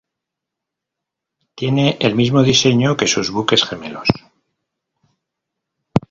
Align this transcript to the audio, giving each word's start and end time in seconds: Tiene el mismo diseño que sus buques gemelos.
Tiene 1.53 1.97
el 1.99 2.15
mismo 2.15 2.41
diseño 2.41 2.97
que 2.97 3.05
sus 3.05 3.29
buques 3.29 3.63
gemelos. 3.65 4.07